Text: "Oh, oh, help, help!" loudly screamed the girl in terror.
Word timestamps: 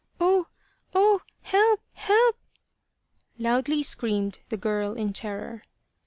"Oh, 0.19 0.47
oh, 0.95 1.21
help, 1.43 1.79
help!" 1.93 2.35
loudly 3.37 3.83
screamed 3.83 4.39
the 4.49 4.57
girl 4.57 4.93
in 4.95 5.13
terror. 5.13 5.61